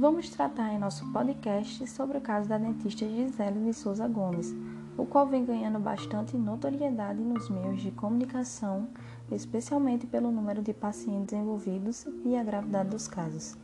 Vamos 0.00 0.30
tratar 0.30 0.72
em 0.72 0.78
nosso 0.78 1.04
podcast 1.10 1.84
sobre 1.88 2.18
o 2.18 2.20
caso 2.20 2.48
da 2.48 2.56
dentista 2.56 3.04
Gisele 3.04 3.64
de 3.64 3.74
Souza 3.74 4.06
Gomes, 4.06 4.54
o 4.96 5.04
qual 5.04 5.26
vem 5.26 5.44
ganhando 5.44 5.80
bastante 5.80 6.36
notoriedade 6.36 7.20
nos 7.20 7.50
meios 7.50 7.82
de 7.82 7.90
comunicação, 7.90 8.86
especialmente 9.28 10.06
pelo 10.06 10.30
número 10.30 10.62
de 10.62 10.72
pacientes 10.72 11.32
envolvidos 11.32 12.06
e 12.24 12.36
a 12.36 12.44
gravidade 12.44 12.90
dos 12.90 13.08
casos. 13.08 13.58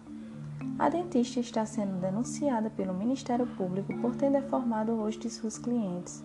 A 0.77 0.89
dentista 0.89 1.39
está 1.39 1.65
sendo 1.65 2.01
denunciada 2.01 2.69
pelo 2.69 2.93
Ministério 2.93 3.47
Público 3.47 3.97
por 3.99 4.17
ter 4.17 4.33
deformado 4.33 4.91
o 4.91 5.03
rosto 5.05 5.21
de 5.21 5.31
seus 5.31 5.57
clientes. 5.57 6.21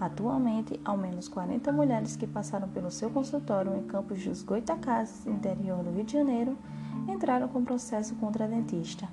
Atualmente, 0.00 0.80
ao 0.84 0.98
menos 0.98 1.28
40 1.28 1.70
mulheres 1.70 2.16
que 2.16 2.26
passaram 2.26 2.68
pelo 2.68 2.90
seu 2.90 3.10
consultório 3.10 3.76
em 3.76 3.84
Campos 3.84 4.24
dos 4.24 4.42
Goitacazes, 4.42 5.24
interior 5.24 5.84
do 5.84 5.92
Rio 5.92 6.02
de 6.02 6.14
Janeiro, 6.14 6.58
entraram 7.08 7.46
com 7.46 7.62
processo 7.62 8.16
contra 8.16 8.44
a 8.44 8.48
dentista. 8.48 9.08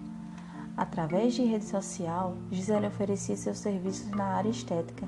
Através 0.76 1.36
de 1.36 1.44
rede 1.44 1.66
social, 1.66 2.36
Gisele 2.52 2.88
oferecia 2.88 3.38
seus 3.38 3.60
serviços 3.60 4.10
na 4.10 4.26
área 4.26 4.50
estética, 4.50 5.08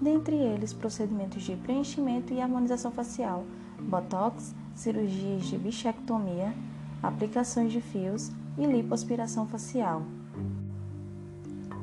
dentre 0.00 0.34
eles 0.34 0.72
procedimentos 0.72 1.42
de 1.42 1.54
preenchimento 1.54 2.32
e 2.32 2.40
harmonização 2.40 2.90
facial, 2.90 3.44
botox, 3.78 4.54
cirurgias 4.74 5.44
de 5.44 5.58
bichectomia, 5.58 6.54
aplicações 7.02 7.72
de 7.72 7.80
fios 7.80 8.32
e 8.56 8.64
lipoaspiração 8.64 9.46
facial. 9.46 10.02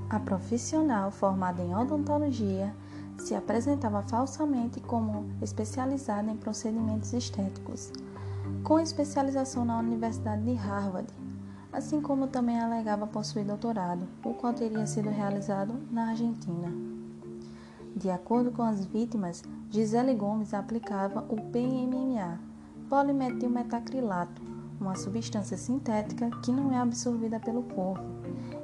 A 0.09 0.19
profissional 0.19 1.11
formada 1.11 1.61
em 1.61 1.75
odontologia 1.75 2.73
se 3.19 3.35
apresentava 3.35 4.01
falsamente 4.01 4.79
como 4.79 5.29
especializada 5.39 6.31
em 6.31 6.35
procedimentos 6.35 7.13
estéticos, 7.13 7.91
com 8.63 8.79
especialização 8.79 9.63
na 9.63 9.77
Universidade 9.77 10.43
de 10.43 10.53
Harvard 10.53 11.07
assim 11.71 12.01
como 12.01 12.27
também 12.27 12.59
alegava 12.59 13.07
possuir 13.07 13.45
doutorado, 13.45 14.07
o 14.23 14.33
qual 14.33 14.53
teria 14.53 14.85
sido 14.85 15.09
realizado 15.09 15.75
na 15.91 16.09
Argentina. 16.09 16.71
De 17.95 18.09
acordo 18.09 18.51
com 18.51 18.63
as 18.63 18.85
vítimas, 18.85 19.43
Gisele 19.69 20.13
Gomes 20.13 20.53
aplicava 20.53 21.25
o 21.29 21.35
PMMA, 21.35 22.39
polimetilmetacrilato, 22.89 24.41
uma 24.79 24.95
substância 24.95 25.57
sintética 25.57 26.29
que 26.41 26.51
não 26.51 26.71
é 26.71 26.77
absorvida 26.77 27.39
pelo 27.39 27.63
corpo, 27.63 28.03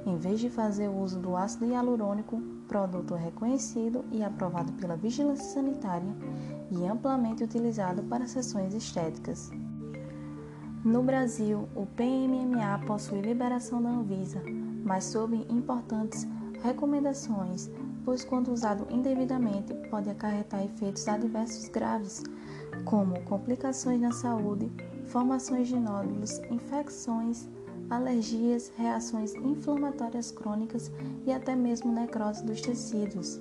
em 0.06 0.18
vez 0.18 0.40
de 0.40 0.50
fazer 0.50 0.88
uso 0.88 1.20
do 1.20 1.36
ácido 1.36 1.66
hialurônico, 1.66 2.42
produto 2.68 3.14
reconhecido 3.14 4.06
e 4.12 4.24
aprovado 4.24 4.72
pela 4.74 4.96
vigilância 4.96 5.46
sanitária 5.46 6.16
e 6.72 6.86
amplamente 6.86 7.44
utilizado 7.44 8.04
para 8.04 8.28
sessões 8.28 8.74
estéticas. 8.74 9.52
No 10.86 11.02
Brasil, 11.02 11.68
o 11.76 11.88
PMMA 11.88 12.78
possui 12.86 13.20
liberação 13.20 13.82
da 13.82 13.90
Anvisa, 13.90 14.40
mas 14.84 15.06
sob 15.06 15.36
importantes 15.50 16.28
recomendações, 16.62 17.72
pois 18.06 18.24
quando 18.24 18.54
usado 18.54 18.86
indevidamente 18.94 19.74
pode 19.90 20.12
acarretar 20.12 20.64
efeitos 20.64 21.08
adversos 21.08 21.70
graves, 21.70 22.22
como 22.84 23.20
complicações 23.22 24.00
na 24.00 24.12
saúde, 24.12 24.72
formações 25.08 25.70
de 25.70 25.80
nódulos, 25.80 26.38
infecções, 26.52 27.50
alergias, 27.90 28.72
reações 28.78 29.34
inflamatórias 29.34 30.30
crônicas 30.30 30.92
e 31.26 31.34
até 31.34 31.56
mesmo 31.56 31.92
necrose 31.92 32.46
dos 32.46 32.62
tecidos. 32.62 33.40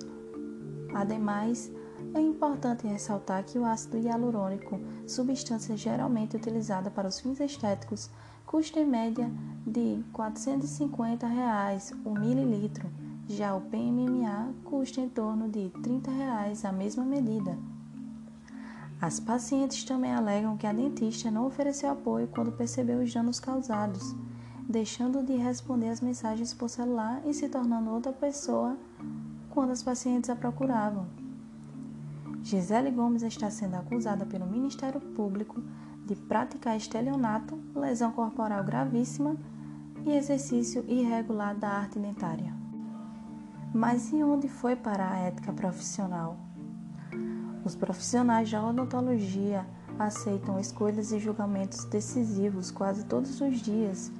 Ademais, 0.95 1.71
é 2.15 2.21
importante 2.21 2.87
ressaltar 2.87 3.43
que 3.43 3.59
o 3.59 3.65
ácido 3.65 3.97
hialurônico, 3.97 4.79
substância 5.05 5.75
geralmente 5.75 6.37
utilizada 6.37 6.89
para 6.89 7.09
os 7.09 7.19
fins 7.19 7.41
estéticos, 7.41 8.09
custa 8.45 8.79
em 8.79 8.85
média 8.85 9.29
de 9.67 10.01
450 10.13 11.27
reais 11.27 11.93
o 12.05 12.11
mililitro. 12.11 12.89
Já 13.27 13.53
o 13.53 13.61
PMMA 13.61 14.53
custa 14.63 15.01
em 15.01 15.09
torno 15.09 15.49
de 15.49 15.69
30 15.83 16.09
reais 16.11 16.63
a 16.63 16.71
mesma 16.71 17.03
medida. 17.03 17.57
As 19.01 19.19
pacientes 19.19 19.83
também 19.83 20.13
alegam 20.13 20.55
que 20.55 20.65
a 20.65 20.71
dentista 20.71 21.29
não 21.29 21.45
ofereceu 21.45 21.91
apoio 21.91 22.29
quando 22.29 22.51
percebeu 22.53 22.99
os 22.99 23.13
danos 23.13 23.41
causados, 23.41 24.15
deixando 24.69 25.21
de 25.21 25.35
responder 25.35 25.89
as 25.89 25.99
mensagens 25.99 26.53
por 26.53 26.69
celular 26.69 27.21
e 27.25 27.33
se 27.33 27.49
tornando 27.49 27.89
outra 27.89 28.13
pessoa 28.13 28.77
quando 29.49 29.71
as 29.71 29.83
pacientes 29.83 30.29
a 30.29 30.35
procuravam. 30.35 31.24
Gisele 32.45 32.91
Gomes 32.91 33.23
está 33.23 33.49
sendo 33.49 33.73
acusada 33.73 34.23
pelo 34.23 34.45
Ministério 34.45 35.01
Público 35.01 35.63
de 36.05 36.15
praticar 36.15 36.77
estelionato, 36.77 37.59
lesão 37.75 38.11
corporal 38.11 38.63
gravíssima 38.63 39.35
e 40.05 40.11
exercício 40.11 40.85
irregular 40.87 41.55
da 41.55 41.67
arte 41.69 41.97
dentária. 41.97 42.53
Mas 43.73 44.13
e 44.13 44.23
onde 44.23 44.47
foi 44.47 44.75
para 44.75 45.09
a 45.09 45.17
ética 45.21 45.51
profissional? 45.51 46.37
Os 47.65 47.75
profissionais 47.75 48.51
da 48.51 48.63
odontologia 48.63 49.65
aceitam 49.97 50.59
escolhas 50.59 51.11
e 51.11 51.17
julgamentos 51.17 51.83
decisivos 51.85 52.69
quase 52.69 53.05
todos 53.05 53.41
os 53.41 53.59
dias. 53.59 54.11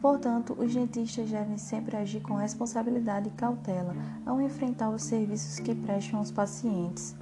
Portanto, 0.00 0.54
os 0.56 0.72
dentistas 0.72 1.28
devem 1.28 1.58
sempre 1.58 1.96
agir 1.96 2.20
com 2.20 2.34
responsabilidade 2.34 3.28
e 3.28 3.32
cautela 3.32 3.96
ao 4.24 4.40
enfrentar 4.40 4.90
os 4.90 5.02
serviços 5.02 5.58
que 5.58 5.74
prestam 5.74 6.20
aos 6.20 6.30
pacientes. 6.30 7.16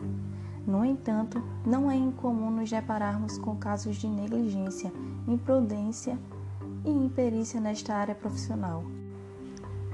No 0.67 0.85
entanto, 0.85 1.43
não 1.65 1.91
é 1.91 1.97
incomum 1.97 2.51
nos 2.51 2.69
depararmos 2.69 3.39
com 3.39 3.57
casos 3.57 3.97
de 3.97 4.09
negligência, 4.09 4.93
imprudência 5.27 6.19
e 6.85 6.91
imperícia 6.91 7.61
nesta 7.61 7.95
área 7.95 8.15
profissional. 8.15 8.85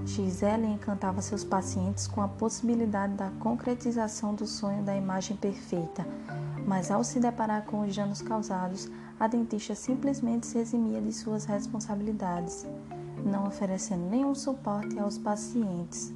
Gisele 0.04 0.66
encantava 0.66 1.22
seus 1.22 1.44
pacientes 1.44 2.06
com 2.06 2.20
a 2.20 2.28
possibilidade 2.28 3.14
da 3.14 3.30
concretização 3.38 4.34
do 4.34 4.46
sonho 4.46 4.82
da 4.82 4.96
imagem 4.96 5.36
perfeita, 5.36 6.04
mas 6.66 6.90
ao 6.90 7.04
se 7.04 7.20
deparar 7.20 7.64
com 7.64 7.80
os 7.80 7.94
danos 7.94 8.20
causados, 8.20 8.90
a 9.18 9.26
dentista 9.26 9.74
simplesmente 9.74 10.46
se 10.46 10.58
eximia 10.58 11.00
de 11.00 11.12
suas 11.12 11.44
responsabilidades, 11.44 12.66
não 13.24 13.46
oferecendo 13.46 14.08
nenhum 14.10 14.34
suporte 14.34 14.98
aos 14.98 15.16
pacientes. 15.18 16.12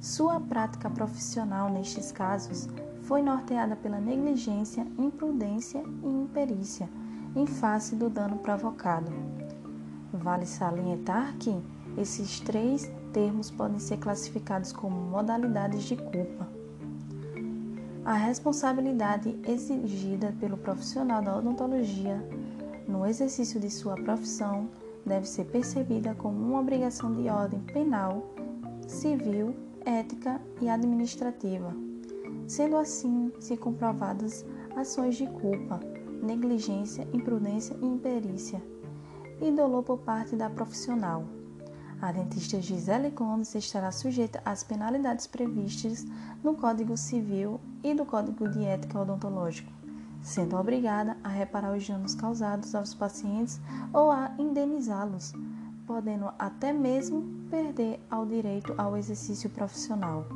Sua 0.00 0.40
prática 0.40 0.90
profissional 0.90 1.70
nestes 1.70 2.10
casos 2.10 2.68
foi 3.02 3.22
norteada 3.22 3.76
pela 3.76 4.00
negligência, 4.00 4.86
imprudência 4.98 5.82
e 6.02 6.08
imperícia 6.08 6.88
em 7.36 7.46
face 7.46 7.94
do 7.94 8.10
dano 8.10 8.38
provocado. 8.38 9.12
Vale 10.12 10.46
salientar 10.46 11.34
que 11.38 11.60
esses 11.96 12.40
três 12.40 12.90
termos 13.12 13.50
podem 13.50 13.78
ser 13.78 13.98
classificados 13.98 14.72
como 14.72 14.96
modalidades 14.96 15.82
de 15.84 15.96
culpa. 15.96 16.48
A 18.04 18.14
responsabilidade 18.14 19.38
exigida 19.46 20.34
pelo 20.38 20.56
profissional 20.56 21.22
da 21.22 21.36
odontologia 21.36 22.22
no 22.86 23.06
exercício 23.06 23.58
de 23.58 23.70
sua 23.70 23.94
profissão 23.94 24.68
deve 25.06 25.26
ser 25.26 25.44
percebida 25.44 26.14
como 26.14 26.38
uma 26.38 26.60
obrigação 26.60 27.12
de 27.12 27.28
ordem 27.28 27.60
penal, 27.60 28.26
civil, 28.86 29.54
ética 29.84 30.40
e 30.60 30.68
administrativa 30.68 31.74
sendo 32.46 32.76
assim 32.76 33.32
se 33.40 33.56
comprovadas 33.56 34.44
ações 34.76 35.16
de 35.16 35.26
culpa, 35.26 35.80
negligência, 36.22 37.06
imprudência 37.12 37.76
e 37.80 37.86
imperícia, 37.86 38.62
e 39.40 39.50
dolor 39.50 39.82
por 39.82 39.98
parte 39.98 40.36
da 40.36 40.48
profissional. 40.48 41.24
A 42.04 42.12
dentista 42.12 42.60
Gisele 42.60 43.08
Gomes 43.08 43.54
estará 43.54 43.90
sujeita 43.90 44.42
às 44.44 44.62
penalidades 44.62 45.26
previstas 45.26 46.04
no 46.42 46.54
Código 46.54 46.98
Civil 46.98 47.58
e 47.82 47.94
do 47.94 48.04
Código 48.04 48.46
de 48.46 48.62
Ética 48.62 49.00
Odontológico, 49.00 49.72
sendo 50.20 50.54
obrigada 50.54 51.16
a 51.24 51.30
reparar 51.30 51.74
os 51.74 51.88
danos 51.88 52.14
causados 52.14 52.74
aos 52.74 52.92
pacientes 52.92 53.58
ou 53.90 54.10
a 54.10 54.34
indenizá-los, 54.38 55.32
podendo 55.86 56.30
até 56.38 56.74
mesmo 56.74 57.22
perder 57.48 57.98
ao 58.10 58.26
direito 58.26 58.74
ao 58.76 58.98
exercício 58.98 59.48
profissional. 59.48 60.26